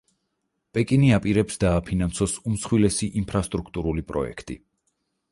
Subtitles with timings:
[0.75, 4.57] პეკინი აპირებს დააფინანსოს უმსხვილესი ინფრასტრუქტურული პროექტი.